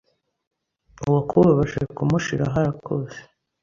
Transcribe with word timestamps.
Uwakubabaje 1.05 1.79
kumushiraho 1.95 2.55
arakuzi 2.61 3.19